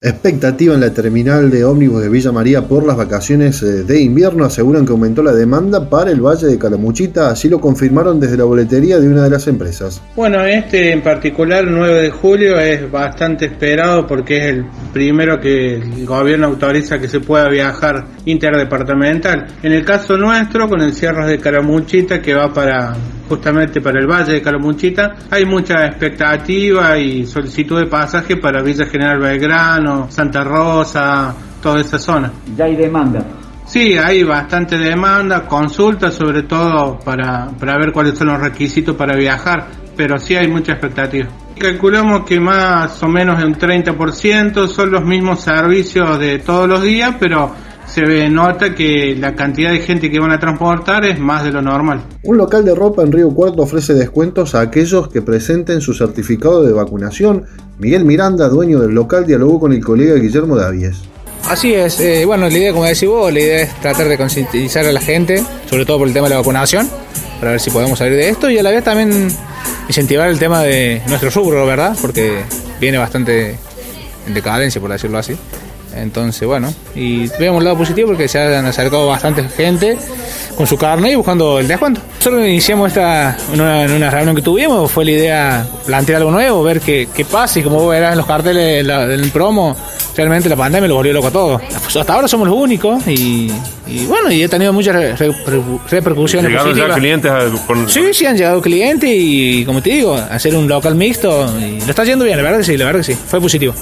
[0.00, 4.44] Expectativa en la terminal de ómnibus de Villa María por las vacaciones eh, de invierno
[4.44, 8.44] aseguran que aumentó la demanda para el Valle de Calamuchita, así lo confirmaron desde la
[8.44, 10.00] boletería de una de las empresas.
[10.14, 15.40] Bueno, este en particular, el 9 de julio, es bastante esperado porque es el primero
[15.40, 19.48] que el gobierno autoriza que se pueda viajar interdepartamental.
[19.64, 22.94] En el caso nuestro, con el cierre de Calamuchita que va para
[23.28, 28.86] justamente para el Valle de Calamuchita, hay mucha expectativa y solicitud de pasaje para Villa
[28.86, 32.32] General Belgrano, Santa Rosa, toda esa zona.
[32.56, 33.24] Ya hay demanda.
[33.66, 39.14] Sí, hay bastante demanda, consulta sobre todo para, para ver cuáles son los requisitos para
[39.14, 41.28] viajar, pero sí hay mucha expectativa.
[41.58, 47.16] Calculamos que más o menos un 30% son los mismos servicios de todos los días,
[47.20, 47.52] pero
[47.88, 51.62] se nota que la cantidad de gente que van a transportar es más de lo
[51.62, 52.02] normal.
[52.22, 56.62] Un local de ropa en Río Cuarto ofrece descuentos a aquellos que presenten su certificado
[56.64, 57.44] de vacunación.
[57.78, 61.02] Miguel Miranda, dueño del local, dialogó con el colega Guillermo Davies.
[61.48, 64.84] Así es, eh, bueno, la idea, como decís vos, la idea es tratar de concientizar
[64.84, 66.88] a la gente, sobre todo por el tema de la vacunación,
[67.38, 69.28] para ver si podemos salir de esto y a la vez también
[69.88, 71.96] incentivar el tema de nuestro rubro, ¿verdad?
[72.02, 72.42] Porque
[72.80, 73.56] viene bastante
[74.26, 75.36] en decadencia, por decirlo así.
[75.94, 79.98] Entonces, bueno, y vemos el lado positivo porque se han acercado bastante gente
[80.56, 82.00] con su carne y buscando el descuento.
[82.18, 86.80] Nosotros iniciamos esta en una, reunión que tuvimos, fue la idea plantear algo nuevo, ver
[86.80, 89.76] qué, qué pasa y como vos verás en los carteles del promo,
[90.18, 91.62] realmente la pandemia lo volvió loco a todos.
[91.62, 93.50] Pues hasta ahora somos los únicos y,
[94.08, 95.18] bueno, y he tenido muchas
[95.90, 97.32] repercusiones ¿Llegaron ya clientes?
[97.86, 101.90] Sí, sí, han llegado clientes y como te digo, hacer un local mixto y lo
[101.90, 103.74] está yendo bien, la verdad que sí, la verdad que sí, fue positivo.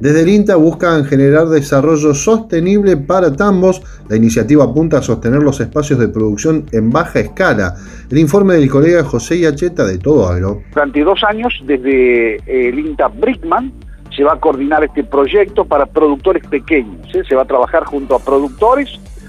[0.00, 3.82] Desde el INTA buscan generar desarrollo sostenible para Tambos.
[4.08, 7.74] La iniciativa apunta a sostener los espacios de producción en baja escala.
[8.10, 10.62] El informe del colega José Yacheta de Todo Agro.
[10.72, 13.74] Durante dos años, desde el INTA Brickman,
[14.16, 17.14] se va a coordinar este proyecto para productores pequeños.
[17.14, 17.22] ¿eh?
[17.28, 18.88] Se va a trabajar junto a productores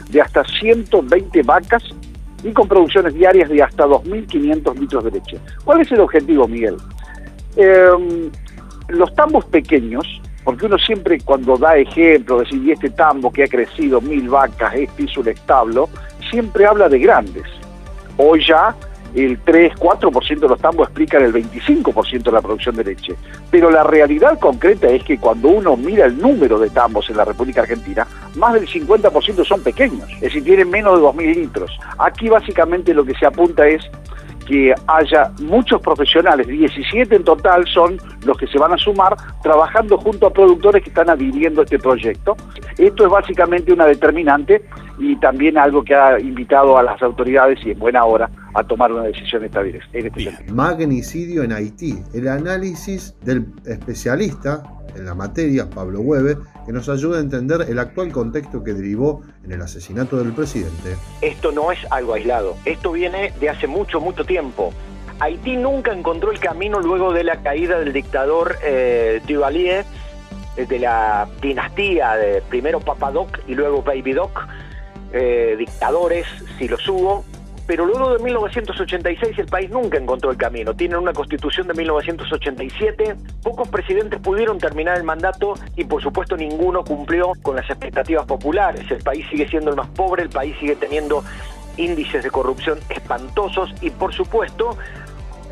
[0.10, 1.84] de hasta 120 vacas
[2.46, 5.38] y con producciones diarias de hasta 2.500 litros de leche.
[5.66, 6.78] ¿Cuál es el objetivo, Miguel?
[7.58, 8.32] Em,
[8.88, 13.48] los tambos pequeños porque uno siempre cuando da ejemplo, decir, y este tambo que ha
[13.48, 15.90] crecido mil vacas, este hizo un establo,
[16.30, 17.46] siempre habla de grandes.
[18.18, 18.76] Hoy ya
[19.14, 23.16] el 3, 4% de los tambos explican el 25% de la producción de leche.
[23.50, 27.26] Pero la realidad concreta es que cuando uno mira el número de tambos en la
[27.26, 31.72] República Argentina, más del 50% son pequeños, es decir, tienen menos de 2.000 litros.
[31.98, 33.84] Aquí básicamente lo que se apunta es
[34.48, 39.98] que haya muchos profesionales, 17 en total son los que se van a sumar trabajando
[39.98, 42.36] junto a productores que están adhiriendo este proyecto.
[42.78, 44.64] Esto es básicamente una determinante
[45.00, 48.92] y también algo que ha invitado a las autoridades y en buena hora a tomar
[48.92, 52.00] una decisión esta en este Magnicidio en Haití.
[52.14, 54.64] El análisis del especialista
[54.96, 59.22] en la materia, Pablo Hueve, que nos ayuda a entender el actual contexto que derivó
[59.44, 60.96] en el asesinato del presidente.
[61.22, 64.74] Esto no es algo aislado, esto viene de hace mucho, mucho tiempo.
[65.20, 69.86] Haití nunca encontró el camino luego de la caída del dictador eh, Duvalier,
[70.58, 74.48] eh, de la dinastía de primero Papadoc y luego Baby Doc,
[75.14, 76.26] eh, dictadores,
[76.58, 77.24] si los hubo,
[77.68, 80.76] pero luego de 1986 el país nunca encontró el camino.
[80.76, 86.84] Tienen una constitución de 1987, pocos presidentes pudieron terminar el mandato y por supuesto ninguno
[86.84, 88.90] cumplió con las expectativas populares.
[88.90, 91.24] El país sigue siendo el más pobre, el país sigue teniendo
[91.78, 94.78] índices de corrupción espantosos y por supuesto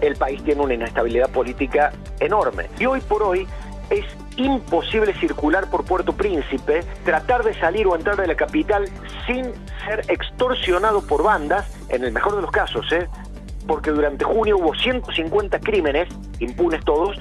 [0.01, 2.67] el país tiene una inestabilidad política enorme.
[2.79, 3.47] Y hoy por hoy
[3.89, 4.05] es
[4.37, 8.85] imposible circular por Puerto Príncipe, tratar de salir o entrar de la capital
[9.25, 9.51] sin
[9.85, 13.07] ser extorsionado por bandas, en el mejor de los casos, ¿eh?
[13.67, 17.17] porque durante junio hubo 150 crímenes, impunes todos,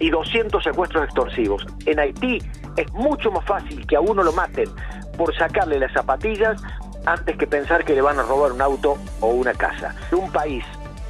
[0.00, 1.64] y 200 secuestros extorsivos.
[1.86, 2.38] En Haití
[2.76, 4.68] es mucho más fácil que a uno lo maten
[5.16, 6.60] por sacarle las zapatillas
[7.06, 9.94] antes que pensar que le van a robar un auto o una casa.
[10.10, 10.64] Un país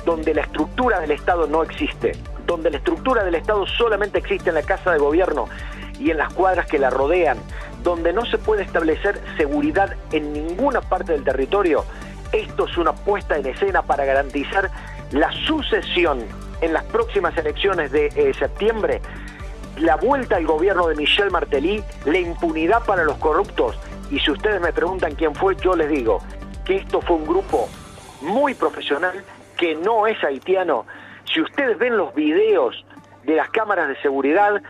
[0.04, 2.12] donde la estructura del Estado no existe,
[2.46, 5.48] donde la estructura del Estado solamente existe en la casa de gobierno
[5.98, 7.38] y en las cuadras que la rodean,
[7.82, 11.84] donde no se puede establecer seguridad en ninguna parte del territorio,
[12.32, 14.70] esto es una puesta en escena para garantizar
[15.12, 16.24] la sucesión
[16.60, 19.00] en las próximas elecciones de eh, septiembre,
[19.78, 23.78] la vuelta al gobierno de Michel Martelly, la impunidad para los corruptos.
[24.10, 26.20] Y si ustedes me preguntan quién fue, yo les digo
[26.64, 27.68] que esto fue un grupo
[28.20, 29.24] muy profesional,
[29.56, 30.86] que no es haitiano,
[31.34, 32.84] si ustedes ven los videos
[33.24, 34.62] de las cámaras de seguridad,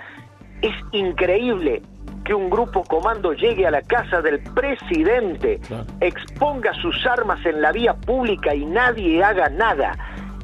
[0.63, 1.83] es increíble
[2.25, 5.61] que un grupo comando llegue a la casa del presidente,
[6.01, 9.93] exponga sus armas en la vía pública y nadie haga nada.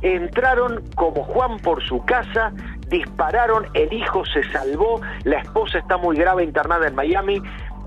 [0.02, 2.52] Entraron como Juan por su casa,
[2.88, 7.42] dispararon, el hijo se salvó, la esposa está muy grave internada en Miami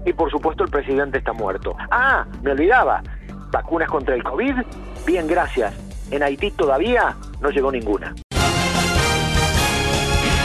[0.05, 1.75] y por supuesto el presidente está muerto.
[1.91, 3.03] Ah, me olvidaba,
[3.51, 4.55] vacunas contra el COVID,
[5.05, 5.75] bien, gracias.
[6.09, 8.13] En Haití todavía no llegó ninguna.